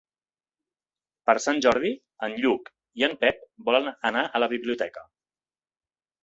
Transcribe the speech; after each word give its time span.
Per 1.29 1.35
Sant 1.43 1.59
Jordi 1.65 1.91
en 2.27 2.33
Lluc 2.45 2.71
i 3.03 3.05
en 3.09 3.13
Pep 3.25 3.45
volen 3.69 3.91
anar 4.11 4.25
a 4.25 4.43
la 4.45 4.49
biblioteca. 4.55 5.07